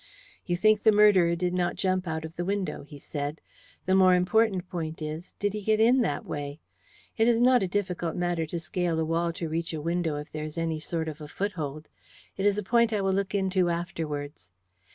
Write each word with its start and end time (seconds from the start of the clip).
"You 0.47 0.57
think 0.57 0.81
the 0.81 0.91
murderer 0.91 1.35
did 1.35 1.53
not 1.53 1.75
jump 1.75 2.07
out 2.07 2.25
of 2.25 2.35
the 2.35 2.43
window," 2.43 2.81
he 2.81 2.97
said. 2.97 3.39
"The 3.85 3.93
more 3.93 4.15
important 4.15 4.67
point 4.67 4.99
is, 4.99 5.35
did 5.37 5.53
he 5.53 5.61
get 5.61 5.79
in 5.79 6.01
that 6.01 6.25
way? 6.25 6.59
It 7.17 7.27
is 7.27 7.39
not 7.39 7.61
a 7.61 7.67
difficult 7.67 8.15
matter 8.15 8.47
to 8.47 8.59
scale 8.59 8.99
a 8.99 9.05
wall 9.05 9.31
to 9.33 9.47
reach 9.47 9.73
a 9.73 9.79
window 9.79 10.15
if 10.15 10.31
there 10.31 10.43
is 10.43 10.57
any 10.57 10.79
sort 10.79 11.07
of 11.07 11.21
a 11.21 11.27
foothold. 11.27 11.87
It 12.35 12.47
is 12.47 12.57
a 12.57 12.63
point 12.63 12.91
I 12.91 13.01
will 13.01 13.13
look 13.13 13.35
into 13.35 13.69
afterwards." 13.69 14.49